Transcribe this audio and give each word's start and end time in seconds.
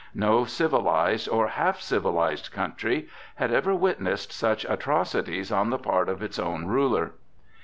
No 0.15 0.45
civilized, 0.45 1.29
or 1.29 1.49
half 1.49 1.79
civilized 1.79 2.51
country 2.51 3.07
had 3.35 3.51
ever 3.51 3.75
witnessed 3.75 4.31
such 4.33 4.65
atrocities 4.67 5.51
on 5.51 5.69
the 5.69 5.77
part 5.77 6.09
of 6.09 6.23
its 6.23 6.39
own 6.39 6.65
ruler. 6.65 7.11